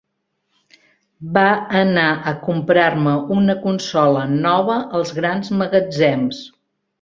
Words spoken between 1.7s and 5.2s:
anar a comprar-me una consola nova als